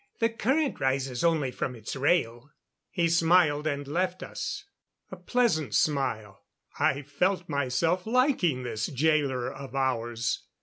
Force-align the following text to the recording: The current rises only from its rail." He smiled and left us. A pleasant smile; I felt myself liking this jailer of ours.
The 0.17 0.29
current 0.29 0.79
rises 0.79 1.23
only 1.23 1.51
from 1.51 1.75
its 1.75 1.95
rail." 1.95 2.49
He 2.89 3.07
smiled 3.07 3.67
and 3.67 3.87
left 3.87 4.23
us. 4.23 4.65
A 5.11 5.15
pleasant 5.15 5.75
smile; 5.75 6.41
I 6.79 7.03
felt 7.03 7.47
myself 7.47 8.07
liking 8.07 8.63
this 8.63 8.87
jailer 8.87 9.53
of 9.53 9.75
ours. 9.75 10.41